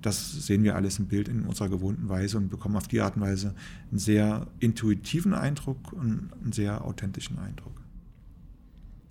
Das 0.00 0.46
sehen 0.46 0.62
wir 0.62 0.76
alles 0.76 0.98
im 0.98 1.08
Bild 1.08 1.28
in 1.28 1.42
unserer 1.42 1.68
gewohnten 1.68 2.08
Weise 2.08 2.38
und 2.38 2.48
bekommen 2.48 2.76
auf 2.76 2.88
die 2.88 3.00
Art 3.00 3.16
und 3.16 3.22
Weise 3.22 3.54
einen 3.90 3.98
sehr 3.98 4.46
intuitiven 4.60 5.34
Eindruck 5.34 5.92
und 5.92 6.30
einen 6.42 6.52
sehr 6.52 6.84
authentischen 6.84 7.38
Eindruck. 7.38 7.82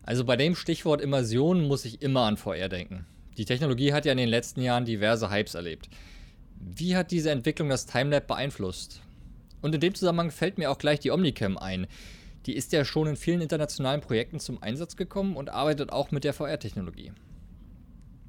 Also 0.01 0.23
bei 0.23 0.35
dem 0.35 0.55
Stichwort 0.55 1.01
Immersion 1.01 1.67
muss 1.67 1.85
ich 1.85 2.01
immer 2.01 2.21
an 2.21 2.37
VR 2.37 2.69
denken. 2.69 3.05
Die 3.37 3.45
Technologie 3.45 3.93
hat 3.93 4.05
ja 4.05 4.11
in 4.11 4.17
den 4.17 4.29
letzten 4.29 4.61
Jahren 4.61 4.85
diverse 4.85 5.29
Hypes 5.29 5.55
erlebt. 5.55 5.89
Wie 6.59 6.95
hat 6.95 7.11
diese 7.11 7.31
Entwicklung 7.31 7.69
das 7.69 7.85
Timelab 7.85 8.27
beeinflusst? 8.27 9.01
Und 9.61 9.75
in 9.75 9.81
dem 9.81 9.95
Zusammenhang 9.95 10.31
fällt 10.31 10.57
mir 10.57 10.71
auch 10.71 10.77
gleich 10.77 10.99
die 10.99 11.11
Omnicam 11.11 11.57
ein. 11.57 11.87
Die 12.45 12.55
ist 12.55 12.71
ja 12.71 12.85
schon 12.85 13.07
in 13.07 13.15
vielen 13.15 13.41
internationalen 13.41 14.01
Projekten 14.01 14.39
zum 14.39 14.61
Einsatz 14.61 14.95
gekommen 14.95 15.35
und 15.35 15.49
arbeitet 15.49 15.91
auch 15.91 16.11
mit 16.11 16.23
der 16.23 16.33
VR-Technologie. 16.33 17.11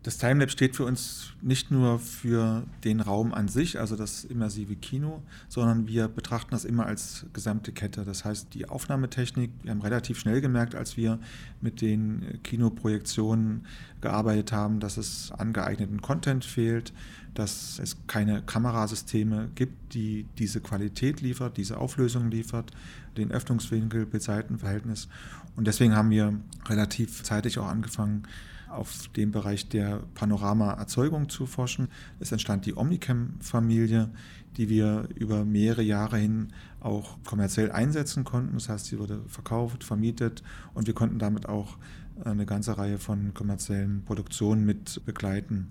Das 0.06 0.18
Timelapse 0.18 0.52
steht 0.52 0.76
für 0.76 0.84
uns 0.84 1.32
nicht 1.42 1.72
nur 1.72 1.98
für 1.98 2.62
den 2.84 3.00
Raum 3.00 3.34
an 3.34 3.48
sich, 3.48 3.80
also 3.80 3.96
das 3.96 4.22
immersive 4.22 4.76
Kino, 4.76 5.20
sondern 5.48 5.88
wir 5.88 6.06
betrachten 6.06 6.52
das 6.52 6.64
immer 6.64 6.86
als 6.86 7.26
gesamte 7.32 7.72
Kette. 7.72 8.04
Das 8.04 8.24
heißt, 8.24 8.54
die 8.54 8.68
Aufnahmetechnik, 8.68 9.50
wir 9.64 9.72
haben 9.72 9.82
relativ 9.82 10.20
schnell 10.20 10.40
gemerkt, 10.40 10.76
als 10.76 10.96
wir 10.96 11.18
mit 11.60 11.80
den 11.80 12.38
Kinoprojektionen 12.44 13.66
gearbeitet 14.00 14.52
haben, 14.52 14.78
dass 14.78 14.96
es 14.96 15.32
an 15.32 15.52
geeigneten 15.52 16.00
Content 16.00 16.44
fehlt, 16.44 16.92
dass 17.34 17.80
es 17.80 17.96
keine 18.06 18.42
Kamerasysteme 18.42 19.50
gibt, 19.56 19.92
die 19.92 20.26
diese 20.38 20.60
Qualität 20.60 21.20
liefert, 21.20 21.56
diese 21.56 21.78
Auflösung 21.78 22.30
liefert, 22.30 22.70
den 23.16 23.32
Öffnungswinkel, 23.32 24.06
Bildseitenverhältnis. 24.06 25.08
Und 25.56 25.66
deswegen 25.66 25.96
haben 25.96 26.10
wir 26.10 26.38
relativ 26.66 27.22
zeitig 27.22 27.58
auch 27.58 27.66
angefangen, 27.66 28.24
auf 28.68 29.08
dem 29.16 29.30
Bereich 29.32 29.68
der 29.68 30.02
Panorama-Erzeugung 30.14 31.28
zu 31.28 31.46
forschen. 31.46 31.88
Es 32.20 32.32
entstand 32.32 32.66
die 32.66 32.76
Omnicam-Familie, 32.76 34.10
die 34.56 34.68
wir 34.68 35.08
über 35.14 35.44
mehrere 35.44 35.82
Jahre 35.82 36.18
hin 36.18 36.48
auch 36.80 37.16
kommerziell 37.24 37.70
einsetzen 37.70 38.24
konnten. 38.24 38.54
Das 38.54 38.68
heißt, 38.68 38.86
sie 38.86 38.98
wurde 38.98 39.22
verkauft, 39.28 39.84
vermietet 39.84 40.42
und 40.74 40.86
wir 40.86 40.94
konnten 40.94 41.18
damit 41.18 41.48
auch 41.48 41.78
eine 42.24 42.46
ganze 42.46 42.76
Reihe 42.78 42.98
von 42.98 43.34
kommerziellen 43.34 44.04
Produktionen 44.04 44.64
mit 44.64 45.04
begleiten. 45.04 45.68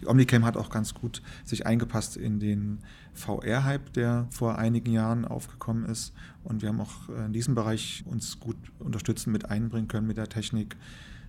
Die 0.00 0.06
Omnicam 0.06 0.44
hat 0.44 0.56
auch 0.56 0.70
ganz 0.70 0.94
gut 0.94 1.22
sich 1.44 1.66
eingepasst 1.66 2.16
in 2.16 2.40
den 2.40 2.78
VR-Hype, 3.14 3.92
der 3.92 4.26
vor 4.30 4.58
einigen 4.58 4.92
Jahren 4.92 5.24
aufgekommen 5.24 5.84
ist. 5.86 6.12
Und 6.44 6.62
wir 6.62 6.68
haben 6.68 6.80
auch 6.80 7.08
in 7.08 7.32
diesem 7.32 7.54
Bereich 7.54 8.04
uns 8.06 8.38
gut 8.38 8.56
unterstützen, 8.78 9.32
mit 9.32 9.50
einbringen 9.50 9.88
können 9.88 10.06
mit 10.06 10.16
der 10.16 10.28
Technik. 10.28 10.76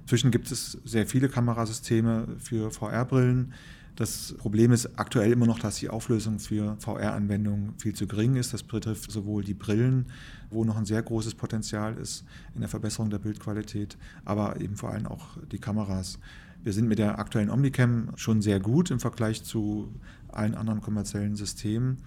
Inzwischen 0.02 0.32
gibt 0.32 0.52
es 0.52 0.78
sehr 0.86 1.06
viele 1.06 1.30
Kamerasysteme 1.30 2.28
für 2.40 2.72
VR-Brillen. 2.72 3.54
Das 3.96 4.34
Problem 4.38 4.72
ist 4.72 4.98
aktuell 4.98 5.32
immer 5.32 5.46
noch, 5.46 5.60
dass 5.60 5.76
die 5.76 5.90
Auflösung 5.90 6.40
für 6.40 6.78
VR-Anwendungen 6.80 7.74
viel 7.78 7.94
zu 7.94 8.08
gering 8.08 8.38
ist. 8.38 8.54
Das 8.54 8.64
betrifft 8.64 9.12
sowohl 9.12 9.44
die 9.44 9.54
Brillen, 9.54 10.06
wo 10.50 10.64
noch 10.64 10.78
ein 10.78 10.86
sehr 10.86 11.04
großes 11.04 11.36
Potenzial 11.36 11.98
ist 11.98 12.24
in 12.56 12.62
der 12.62 12.70
Verbesserung 12.70 13.10
der 13.10 13.20
Bildqualität, 13.20 13.98
aber 14.24 14.62
eben 14.62 14.78
vor 14.78 14.92
allem 14.92 15.06
auch 15.06 15.38
die 15.52 15.60
Kameras. 15.60 16.18
Wir 16.62 16.74
sind 16.74 16.88
mit 16.88 17.00
der 17.00 17.20
aktuellen 17.20 17.50
Omnicam 17.50 18.12
schon 18.16 18.42
sehr 18.42 18.60
gut 18.60 18.92
im 18.92 19.00
Vergleich 19.00 19.44
zu 19.44 19.94
allen 20.28 20.56
anderen 20.56 20.82
kommerziellen 20.82 21.36
Systemen. 21.36 21.98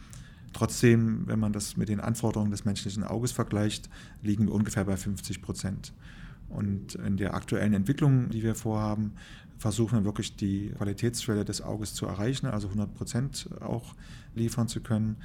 Trotzdem, 0.52 1.26
wenn 1.26 1.40
man 1.40 1.54
das 1.54 1.78
mit 1.78 1.88
den 1.88 2.00
Anforderungen 2.00 2.50
des 2.50 2.66
menschlichen 2.66 3.04
Auges 3.04 3.32
vergleicht, 3.32 3.88
liegen 4.20 4.46
wir 4.46 4.52
ungefähr 4.52 4.84
bei 4.84 4.96
50 4.96 5.40
Prozent. 5.40 5.94
Und 6.50 6.96
in 6.96 7.16
der 7.16 7.32
aktuellen 7.34 7.72
Entwicklung, 7.72 8.28
die 8.28 8.42
wir 8.42 8.54
vorhaben, 8.54 9.12
versuchen 9.56 9.98
wir 9.98 10.04
wirklich 10.04 10.36
die 10.36 10.70
Qualitätsschwelle 10.76 11.46
des 11.46 11.62
Auges 11.62 11.94
zu 11.94 12.04
erreichen, 12.04 12.46
also 12.46 12.68
100 12.68 12.94
Prozent 12.94 13.48
auch 13.60 13.94
liefern 14.34 14.68
zu 14.68 14.82
können. 14.82 15.16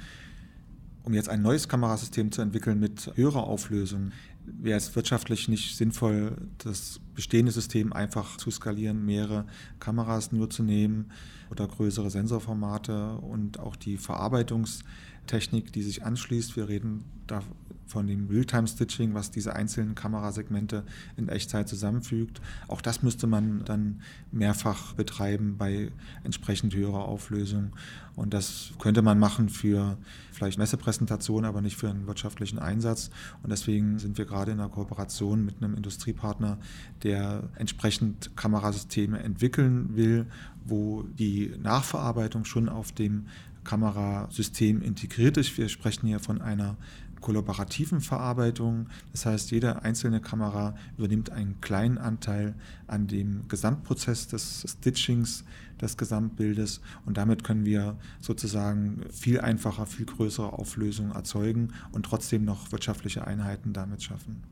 Um 1.02 1.12
jetzt 1.12 1.28
ein 1.28 1.42
neues 1.42 1.68
Kamerasystem 1.68 2.32
zu 2.32 2.40
entwickeln 2.40 2.80
mit 2.80 3.12
höherer 3.14 3.44
Auflösung, 3.44 4.12
wäre 4.58 4.78
es 4.78 4.94
wirtschaftlich 4.94 5.48
nicht 5.48 5.76
sinnvoll, 5.76 6.36
das 6.58 7.00
bestehende 7.14 7.52
System 7.52 7.92
einfach 7.92 8.36
zu 8.36 8.50
skalieren, 8.50 9.04
mehrere 9.04 9.46
Kameras 9.80 10.32
nur 10.32 10.50
zu 10.50 10.62
nehmen 10.62 11.10
oder 11.50 11.66
größere 11.66 12.10
Sensorformate 12.10 13.16
und 13.16 13.58
auch 13.58 13.76
die 13.76 13.96
Verarbeitungstechnik, 15.28 15.72
die 15.72 15.82
sich 15.82 16.04
anschließt. 16.04 16.56
Wir 16.56 16.68
reden 16.68 17.04
da 17.26 17.42
von 17.86 18.06
dem 18.06 18.28
Realtime-Stitching, 18.28 19.14
was 19.14 19.30
diese 19.30 19.56
einzelnen 19.56 19.94
Kamerasegmente 19.94 20.84
in 21.16 21.28
Echtzeit 21.28 21.68
zusammenfügt. 21.68 22.40
Auch 22.68 22.82
das 22.82 23.02
müsste 23.02 23.26
man 23.26 23.64
dann 23.64 24.02
mehrfach 24.30 24.92
betreiben 24.92 25.56
bei 25.56 25.90
entsprechend 26.22 26.74
höherer 26.74 27.06
Auflösung. 27.06 27.72
Und 28.14 28.34
das 28.34 28.72
könnte 28.78 29.00
man 29.00 29.18
machen 29.18 29.48
für 29.48 29.96
vielleicht 30.32 30.58
Messepräsentationen, 30.58 31.46
aber 31.46 31.62
nicht 31.62 31.76
für 31.76 31.88
einen 31.88 32.06
wirtschaftlichen 32.06 32.58
Einsatz. 32.58 33.10
Und 33.42 33.50
deswegen 33.50 33.98
sind 33.98 34.18
wir 34.18 34.26
gerade 34.26 34.52
in 34.52 34.60
einer 34.60 34.68
Kooperation 34.68 35.44
mit 35.44 35.62
einem 35.62 35.74
Industriepartner, 35.74 36.58
der 37.04 37.44
entsprechend 37.56 38.36
Kamerasysteme 38.36 39.22
entwickeln 39.22 39.96
will, 39.96 40.26
wo 40.64 41.04
die 41.04 41.54
Nachverarbeitung 41.62 42.44
schon 42.44 42.68
auf 42.68 42.92
dem 42.92 43.28
Kamerasystem 43.68 44.80
integriert 44.80 45.36
ist. 45.36 45.58
Wir 45.58 45.68
sprechen 45.68 46.06
hier 46.06 46.20
von 46.20 46.40
einer 46.40 46.78
kollaborativen 47.20 48.00
Verarbeitung. 48.00 48.86
Das 49.12 49.26
heißt, 49.26 49.50
jede 49.50 49.82
einzelne 49.82 50.22
Kamera 50.22 50.74
übernimmt 50.96 51.30
einen 51.30 51.60
kleinen 51.60 51.98
Anteil 51.98 52.54
an 52.86 53.08
dem 53.08 53.46
Gesamtprozess 53.48 54.26
des 54.28 54.64
Stitchings 54.66 55.44
des 55.82 55.98
Gesamtbildes 55.98 56.80
und 57.04 57.18
damit 57.18 57.44
können 57.44 57.66
wir 57.66 57.98
sozusagen 58.20 59.02
viel 59.12 59.40
einfacher, 59.42 59.84
viel 59.84 60.06
größere 60.06 60.54
Auflösungen 60.54 61.12
erzeugen 61.12 61.74
und 61.92 62.04
trotzdem 62.06 62.46
noch 62.46 62.72
wirtschaftliche 62.72 63.26
Einheiten 63.26 63.74
damit 63.74 64.02
schaffen. 64.02 64.42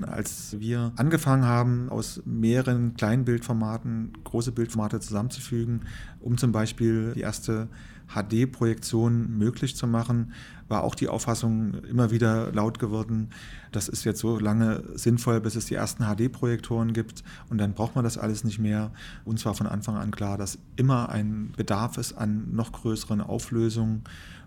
Als 0.00 0.58
wir 0.58 0.92
angefangen 0.96 1.44
haben, 1.44 1.88
aus 1.88 2.22
mehreren 2.24 2.94
kleinen 2.94 3.24
Bildformaten 3.24 4.12
große 4.24 4.52
Bildformate 4.52 5.00
zusammenzufügen, 5.00 5.82
um 6.20 6.38
zum 6.38 6.50
Beispiel 6.50 7.12
die 7.14 7.20
erste 7.20 7.68
HD-Projektion 8.08 9.38
möglich 9.38 9.76
zu 9.76 9.86
machen, 9.86 10.32
war 10.68 10.84
auch 10.84 10.94
die 10.94 11.08
Auffassung 11.08 11.74
immer 11.84 12.10
wieder 12.10 12.52
laut 12.52 12.78
geworden, 12.78 13.30
das 13.70 13.88
ist 13.88 14.04
jetzt 14.04 14.20
so 14.20 14.38
lange 14.38 14.82
sinnvoll, 14.94 15.40
bis 15.40 15.54
es 15.56 15.66
die 15.66 15.74
ersten 15.74 16.04
HD-Projektoren 16.04 16.92
gibt 16.92 17.22
und 17.48 17.58
dann 17.58 17.74
braucht 17.74 17.94
man 17.94 18.04
das 18.04 18.18
alles 18.18 18.44
nicht 18.44 18.58
mehr. 18.58 18.90
Uns 19.24 19.44
war 19.44 19.54
von 19.54 19.66
Anfang 19.66 19.96
an 19.96 20.10
klar, 20.10 20.36
dass 20.36 20.58
immer 20.76 21.10
ein 21.10 21.52
Bedarf 21.56 21.96
ist 21.98 22.14
an 22.14 22.54
noch 22.54 22.72
größeren 22.72 23.20
Auflösungen 23.20 24.02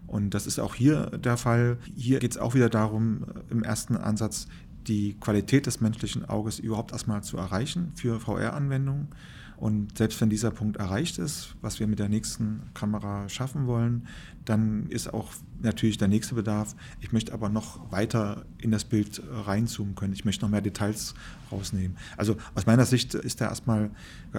und 0.07 0.33
das 0.33 0.47
ist 0.47 0.59
auch 0.59 0.75
hier 0.75 1.07
der 1.17 1.37
Fall. 1.37 1.77
Hier 1.95 2.19
geht 2.19 2.31
es 2.31 2.37
auch 2.37 2.53
wieder 2.53 2.69
darum, 2.69 3.25
im 3.49 3.63
ersten 3.63 3.97
Ansatz 3.97 4.47
die 4.87 5.15
Qualität 5.19 5.65
des 5.65 5.81
menschlichen 5.81 6.25
Auges 6.25 6.59
überhaupt 6.59 6.91
erstmal 6.91 7.23
zu 7.23 7.37
erreichen 7.37 7.91
für 7.95 8.19
VR-Anwendungen. 8.19 9.09
Und 9.57 9.97
selbst 9.97 10.19
wenn 10.19 10.29
dieser 10.29 10.51
Punkt 10.51 10.77
erreicht 10.77 11.17
ist, 11.17 11.55
was 11.61 11.79
wir 11.79 11.87
mit 11.87 11.99
der 11.99 12.09
nächsten 12.09 12.61
Kamera 12.73 13.29
schaffen 13.29 13.67
wollen, 13.67 14.07
dann 14.43 14.87
ist 14.87 15.13
auch 15.13 15.31
natürlich 15.61 15.97
der 15.97 16.07
nächste 16.07 16.35
Bedarf. 16.35 16.75
Ich 17.01 17.11
möchte 17.11 17.33
aber 17.33 17.49
noch 17.49 17.91
weiter 17.91 18.45
in 18.57 18.71
das 18.71 18.83
Bild 18.83 19.21
reinzoomen 19.29 19.95
können. 19.95 20.13
Ich 20.13 20.25
möchte 20.25 20.43
noch 20.45 20.51
mehr 20.51 20.61
Details 20.61 21.13
rausnehmen. 21.51 21.97
Also 22.17 22.35
aus 22.55 22.65
meiner 22.65 22.85
Sicht 22.85 23.13
ist 23.13 23.41
da 23.41 23.45
erstmal 23.45 23.91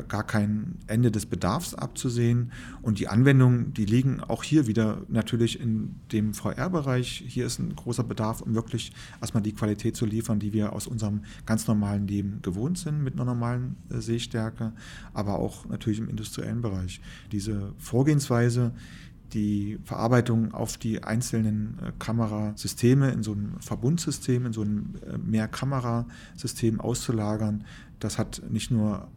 gar 0.08 0.24
kein 0.24 0.76
Ende 0.86 1.10
des 1.10 1.26
Bedarfs 1.26 1.74
abzusehen. 1.74 2.52
Und 2.82 2.98
die 2.98 3.08
Anwendungen, 3.08 3.72
die 3.74 3.84
liegen 3.84 4.20
auch 4.20 4.42
hier 4.42 4.66
wieder 4.66 5.02
natürlich 5.08 5.60
in 5.60 5.96
dem 6.12 6.34
VR-Bereich. 6.34 7.24
Hier 7.26 7.46
ist 7.46 7.58
ein 7.58 7.74
großer 7.74 8.04
Bedarf, 8.04 8.40
um 8.40 8.54
wirklich 8.54 8.92
erstmal 9.20 9.42
die 9.42 9.52
Qualität 9.52 9.96
zu 9.96 10.06
liefern, 10.06 10.38
die 10.38 10.52
wir 10.52 10.72
aus 10.72 10.86
unserem 10.86 11.22
ganz 11.44 11.66
normalen 11.66 12.06
Leben 12.06 12.40
gewohnt 12.42 12.78
sind 12.78 13.02
mit 13.02 13.14
einer 13.14 13.24
normalen 13.24 13.76
äh, 13.90 14.00
Sehstärke, 14.00 14.72
aber 15.14 15.38
auch 15.38 15.66
natürlich 15.66 15.98
im 15.98 16.08
industriellen 16.08 16.60
Bereich. 16.60 17.00
Diese 17.32 17.72
Vorgehensweise, 17.78 18.72
die 19.32 19.78
Verarbeitung 19.84 20.52
auf 20.52 20.76
die 20.76 21.02
einzelnen 21.02 21.78
äh, 21.82 21.92
Kamerasysteme 21.98 23.10
in 23.10 23.22
so 23.22 23.32
einem 23.32 23.60
Verbundsystem, 23.60 24.46
in 24.46 24.52
so 24.52 24.62
einem 24.62 24.94
äh, 25.06 25.18
Mehrkamerasystem 25.18 26.80
auszulagern, 26.80 27.64
das 27.98 28.18
hat 28.18 28.42
nicht 28.48 28.70
nur 28.70 29.08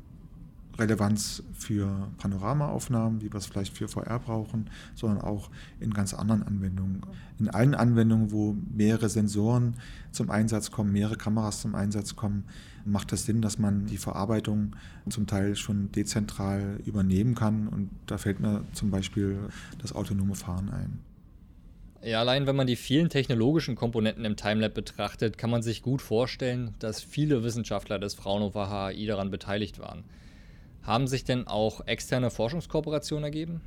Relevanz 0.79 1.43
für 1.53 2.09
Panoramaaufnahmen, 2.17 3.21
wie 3.21 3.31
wir 3.31 3.38
es 3.38 3.45
vielleicht 3.45 3.77
für 3.77 3.88
VR 3.88 4.19
brauchen, 4.19 4.69
sondern 4.95 5.21
auch 5.21 5.50
in 5.79 5.93
ganz 5.93 6.13
anderen 6.13 6.43
Anwendungen. 6.43 7.01
In 7.39 7.50
allen 7.50 7.75
Anwendungen, 7.75 8.31
wo 8.31 8.55
mehrere 8.75 9.09
Sensoren 9.09 9.75
zum 10.12 10.29
Einsatz 10.29 10.71
kommen, 10.71 10.91
mehrere 10.91 11.15
Kameras 11.15 11.62
zum 11.62 11.75
Einsatz 11.75 12.15
kommen, 12.15 12.45
macht 12.86 13.13
es 13.13 13.25
Sinn, 13.25 13.41
dass 13.41 13.59
man 13.59 13.86
die 13.86 13.98
Verarbeitung 13.98 14.75
zum 15.09 15.27
Teil 15.27 15.55
schon 15.55 15.91
dezentral 15.91 16.79
übernehmen 16.86 17.36
kann. 17.36 17.67
Und 17.67 17.89
da 18.07 18.17
fällt 18.17 18.39
mir 18.39 18.63
zum 18.74 18.91
Beispiel 18.91 19.39
das 19.81 19.93
autonome 19.93 20.36
Fahren 20.36 20.69
ein. 20.69 21.00
Ja, 22.01 22.21
allein 22.21 22.48
wenn 22.48 22.55
man 22.55 22.67
die 22.67 22.77
vielen 22.77 23.09
technologischen 23.09 23.75
Komponenten 23.75 24.24
im 24.24 24.38
Timelab 24.38 24.74
betrachtet, 24.74 25.38
kann 25.38 25.50
man 25.50 25.62
sich 25.62 25.81
gut 25.81 26.01
vorstellen, 26.01 26.74
dass 26.79 27.01
viele 27.01 27.43
Wissenschaftler 27.43 28.00
des 28.00 28.13
Fraunhofer 28.13 28.69
HAI 28.69 29.05
daran 29.05 29.31
beteiligt 29.31 29.79
waren. 29.79 30.05
Haben 30.83 31.07
sich 31.07 31.24
denn 31.24 31.48
auch 31.48 31.86
externe 31.88 32.29
Forschungskooperationen 32.29 33.24
ergeben? 33.24 33.62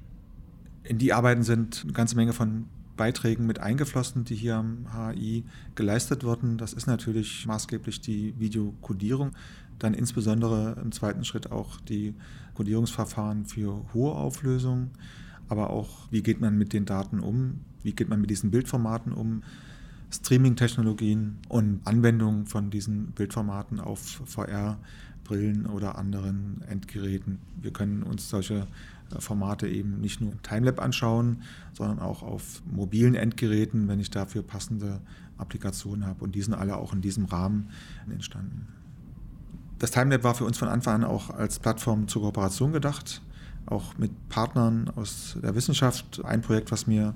In 0.85 0.99
die 0.99 1.13
Arbeiten 1.13 1.43
sind 1.43 1.83
eine 1.85 1.93
ganze 1.93 2.17
Menge 2.17 2.33
von 2.33 2.67
Beiträgen 2.97 3.47
mit 3.47 3.59
eingeflossen, 3.59 4.25
die 4.25 4.35
hier 4.35 4.57
am 4.57 4.87
HI 4.93 5.45
geleistet 5.75 6.25
wurden. 6.25 6.59
Das 6.59 6.73
ist 6.73 6.87
natürlich 6.87 7.47
maßgeblich 7.47 8.01
die 8.01 8.35
Videokodierung, 8.39 9.33
dann 9.79 9.95
insbesondere 9.95 10.77
im 10.83 10.93
zweiten 10.93 11.25
Schritt 11.25 11.51
auch 11.51 11.81
die 11.81 12.15
Kodierungsverfahren 12.55 13.47
für 13.47 13.85
hohe 13.95 14.13
Auflösung, 14.13 14.91
aber 15.49 15.71
auch 15.71 16.11
wie 16.11 16.23
geht 16.23 16.41
man 16.41 16.57
mit 16.59 16.73
den 16.73 16.85
Daten 16.85 17.21
um, 17.21 17.61
wie 17.83 17.93
geht 17.93 18.09
man 18.09 18.21
mit 18.21 18.31
diesen 18.31 18.51
Bildformaten 18.51 19.13
um. 19.13 19.43
Streaming-Technologien 20.11 21.39
und 21.49 21.81
Anwendungen 21.87 22.45
von 22.45 22.69
diesen 22.71 23.13
Bildformaten 23.13 23.81
auf 23.81 24.21
VR-Brillen 25.23 25.67
oder 25.67 25.99
anderen 25.99 26.63
Endgeräten. 26.69 27.39
Wir 27.61 27.73
können 27.73 28.03
uns 28.03 28.29
solche 28.29 28.67
äh, 29.15 29.21
Formate 29.21 29.69
eben 29.69 30.01
nicht 30.01 30.21
nur 30.21 30.33
im 30.33 30.43
Timelab 30.43 30.81
anschauen, 30.81 31.43
sondern 31.73 31.99
auch 31.99 32.23
auf 32.23 32.63
mobilen 32.71 33.15
Endgeräten, 33.15 33.89
wenn 33.89 34.01
ich 34.01 34.11
dafür 34.11 34.43
passende 34.43 35.01
Applikationen 35.39 36.07
habe. 36.07 36.25
Und 36.25 36.35
die 36.35 36.43
sind 36.43 36.55
alle 36.55 36.77
auch 36.77 36.93
in 36.93 37.01
diesem 37.01 37.25
Rahmen 37.25 37.71
entstanden. 38.11 38.69
Das 39.79 39.91
Timelab 39.91 40.23
war 40.23 40.35
für 40.35 40.45
uns 40.45 40.59
von 40.59 40.69
Anfang 40.69 41.03
an 41.03 41.05
auch 41.05 41.31
als 41.31 41.59
Plattform 41.59 42.07
zur 42.07 42.23
Kooperation 42.23 42.73
gedacht, 42.73 43.21
auch 43.67 43.99
mit 43.99 44.29
Partnern 44.29 44.91
aus 44.95 45.37
der 45.43 45.55
Wissenschaft. 45.55 46.25
Ein 46.25 46.43
Projekt, 46.43 46.71
was 46.71 46.87
mir 46.87 47.15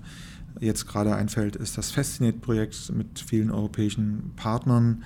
jetzt 0.58 0.88
gerade 0.88 1.14
einfällt, 1.14 1.54
ist 1.54 1.78
das 1.78 1.92
Fascinate-Projekt 1.92 2.90
mit 2.92 3.20
vielen 3.20 3.50
europäischen 3.50 4.32
Partnern, 4.36 5.04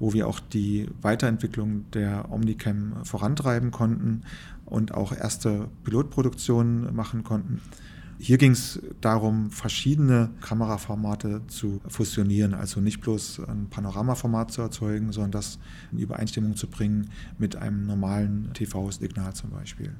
wo 0.00 0.12
wir 0.12 0.26
auch 0.26 0.40
die 0.40 0.88
Weiterentwicklung 1.02 1.88
der 1.92 2.32
Omnicam 2.32 3.04
vorantreiben 3.04 3.70
konnten 3.70 4.22
und 4.64 4.92
auch 4.94 5.12
erste 5.12 5.68
Pilotproduktionen 5.84 6.94
machen 6.94 7.22
konnten. 7.22 7.60
Hier 8.18 8.36
ging 8.36 8.52
es 8.52 8.80
darum, 9.00 9.50
verschiedene 9.50 10.30
Kameraformate 10.42 11.42
zu 11.46 11.80
fusionieren, 11.88 12.52
also 12.52 12.80
nicht 12.80 13.00
bloß 13.00 13.40
ein 13.48 13.68
Panoramaformat 13.70 14.52
zu 14.52 14.60
erzeugen, 14.60 15.12
sondern 15.12 15.30
das 15.30 15.58
in 15.90 15.98
Übereinstimmung 15.98 16.54
zu 16.54 16.68
bringen 16.68 17.10
mit 17.38 17.56
einem 17.56 17.86
normalen 17.86 18.52
TV-Signal 18.52 19.32
zum 19.32 19.50
Beispiel. 19.50 19.94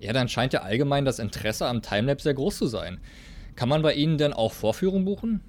Ja, 0.00 0.12
dann 0.12 0.28
scheint 0.28 0.52
ja 0.52 0.62
allgemein 0.62 1.04
das 1.04 1.20
Interesse 1.20 1.66
am 1.66 1.82
Timelapse 1.82 2.24
sehr 2.24 2.34
groß 2.34 2.58
zu 2.58 2.66
sein. 2.66 2.98
Kann 3.54 3.68
man 3.68 3.82
bei 3.82 3.94
Ihnen 3.94 4.18
denn 4.18 4.32
auch 4.32 4.52
Vorführungen 4.52 5.04
buchen? 5.04 5.40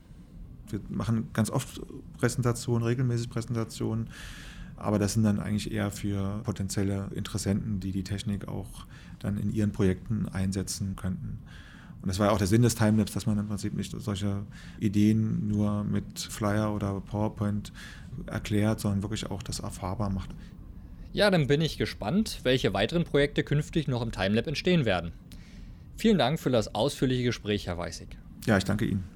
Wir 0.69 0.79
machen 0.89 1.29
ganz 1.33 1.49
oft 1.49 1.81
Präsentationen, 2.17 2.85
regelmäßig 2.85 3.29
Präsentationen, 3.29 4.09
aber 4.77 4.99
das 4.99 5.13
sind 5.13 5.23
dann 5.23 5.39
eigentlich 5.39 5.71
eher 5.71 5.91
für 5.91 6.41
potenzielle 6.43 7.09
Interessenten, 7.15 7.79
die 7.79 7.91
die 7.91 8.03
Technik 8.03 8.47
auch 8.47 8.85
dann 9.19 9.37
in 9.37 9.53
ihren 9.53 9.71
Projekten 9.71 10.27
einsetzen 10.27 10.95
könnten. 10.95 11.39
Und 12.01 12.09
das 12.09 12.19
war 12.19 12.27
ja 12.27 12.33
auch 12.33 12.37
der 12.37 12.47
Sinn 12.47 12.61
des 12.61 12.75
Timelapse, 12.75 13.15
dass 13.15 13.25
man 13.25 13.39
im 13.39 13.47
Prinzip 13.47 13.73
nicht 13.73 13.91
solche 13.99 14.43
Ideen 14.79 15.47
nur 15.47 15.83
mit 15.83 16.19
Flyer 16.19 16.73
oder 16.73 17.01
PowerPoint 17.01 17.73
erklärt, 18.27 18.79
sondern 18.79 19.01
wirklich 19.01 19.25
auch 19.31 19.41
das 19.41 19.59
erfahrbar 19.59 20.11
macht. 20.11 20.29
Ja, 21.13 21.31
dann 21.31 21.47
bin 21.47 21.61
ich 21.61 21.77
gespannt, 21.77 22.41
welche 22.43 22.73
weiteren 22.73 23.05
Projekte 23.05 23.43
künftig 23.43 23.87
noch 23.87 24.01
im 24.01 24.11
Timelab 24.11 24.47
entstehen 24.47 24.85
werden. 24.85 25.13
Vielen 25.97 26.17
Dank 26.17 26.39
für 26.39 26.49
das 26.49 26.75
ausführliche 26.75 27.23
Gespräch, 27.23 27.67
Herr 27.67 27.77
Weißig. 27.77 28.09
Ja, 28.45 28.57
ich 28.57 28.65
danke 28.65 28.85
Ihnen. 28.85 29.14